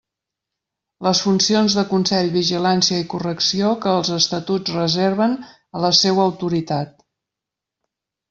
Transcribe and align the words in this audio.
Les 1.07 1.19
funcions 1.25 1.73
de 1.79 1.83
consell, 1.89 2.29
vigilància 2.37 3.01
i 3.03 3.05
correcció 3.11 3.69
que 3.83 3.93
els 3.99 4.09
Estatuts 4.17 4.73
reserven 4.79 5.37
a 5.79 5.83
la 5.87 5.93
seua 5.99 6.27
autoritat. 6.31 6.97